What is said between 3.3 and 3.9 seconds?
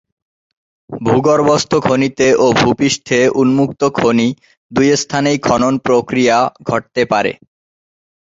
উন্মুক্ত